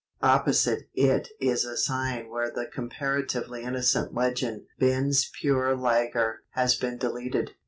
[0.23, 6.97] Opposite it is a sign where the comparatively innocent legend BEN'S PURE LAGER has been
[6.97, 7.51] deleted.